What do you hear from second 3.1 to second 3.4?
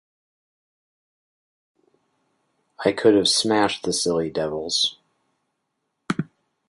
have